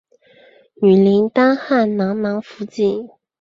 [0.81, 3.07] 女林丹汗囊囊福晋。